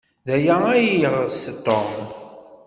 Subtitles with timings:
[0.25, 1.93] D aya ay yeɣs Tom?